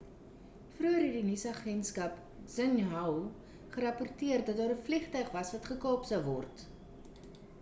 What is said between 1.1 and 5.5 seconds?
die chinese nuusagentskap xinhua gerapporteer dat daar 'n vliegtuig